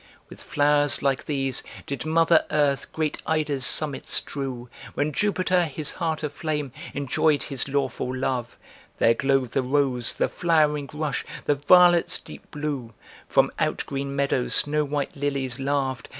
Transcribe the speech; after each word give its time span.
With 0.29 0.41
flowers 0.41 1.03
like 1.03 1.25
these 1.27 1.61
did 1.85 2.07
Mother 2.07 2.43
Earth 2.49 2.91
great 2.91 3.19
Ida's 3.27 3.67
summit 3.67 4.07
strew 4.07 4.67
When 4.95 5.11
Jupiter, 5.13 5.65
his 5.65 5.91
heart 5.91 6.23
aflame, 6.23 6.71
enjoyed 6.95 7.43
his 7.43 7.67
lawful 7.67 8.15
love; 8.17 8.57
There 8.97 9.13
glowed 9.13 9.51
the 9.51 9.61
rose, 9.61 10.15
the 10.15 10.27
flowering 10.27 10.89
rush, 10.91 11.23
the 11.45 11.53
violet's 11.53 12.17
deep 12.17 12.49
blue, 12.49 12.95
From 13.27 13.51
out 13.59 13.83
green 13.85 14.15
meadows 14.15 14.55
snow 14.55 14.85
white 14.85 15.15
lilies 15.15 15.59
laughed. 15.59 16.09